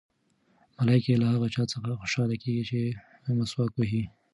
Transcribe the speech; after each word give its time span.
ملایکې 0.77 1.13
له 1.21 1.27
هغه 1.33 1.47
چا 1.55 1.63
څخه 1.73 1.99
خوشحاله 1.99 2.35
کېږي 2.43 2.63
چې 2.69 2.79
مسواک 3.39 3.71
وهي. 3.75 4.03